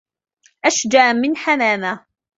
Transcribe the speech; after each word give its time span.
أشجى 0.65 1.13
من 1.13 1.35
حمامة 1.37 2.05